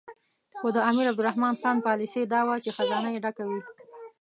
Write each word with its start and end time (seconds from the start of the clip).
خو 0.59 0.67
د 0.75 0.77
امیر 0.89 1.05
عبدالرحمن 1.11 1.53
خان 1.61 1.77
پالیسي 1.87 2.21
دا 2.33 2.41
وه 2.47 2.55
چې 2.63 2.69
خزانه 2.77 3.09
یې 3.13 3.19
ډکه 3.25 3.43
وي. 3.49 3.61